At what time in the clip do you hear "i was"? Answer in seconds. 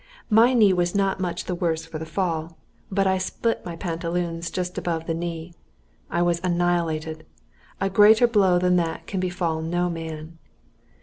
6.09-6.41